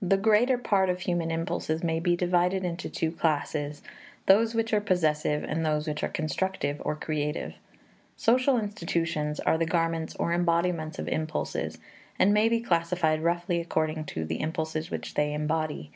[0.00, 3.82] The greater part of human impulses may be divided into two classes,
[4.26, 7.54] those which are possessive and those which are constructive or creative.
[8.16, 11.78] Social institutions are the garments or embodiments of impulses,
[12.20, 15.90] and may be classified roughly according to the impulses which they embody.